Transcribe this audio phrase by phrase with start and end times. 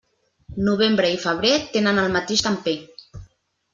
[0.69, 2.75] Novembre i febrer tenen el mateix temper.